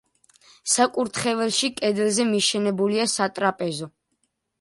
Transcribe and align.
საკურთხეველში 0.75 1.69
კედელზე 1.81 2.25
მიშენებულია 2.31 3.05
სატრაპეზო. 3.13 3.91